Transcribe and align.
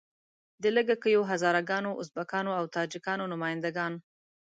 د 0.61 0.63
لږه 0.75 0.95
کیو 1.03 1.21
هزاره 1.31 1.61
ګانو، 1.69 1.91
ازبکانو 2.01 2.51
او 2.59 2.65
تاجیکانو 2.75 3.25
نماینده 3.33 3.69
ګان. 3.77 3.93